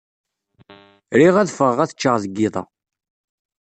[1.19, 2.63] Riɣ ad ffɣeɣ ad ččeɣ deg yiḍ-a.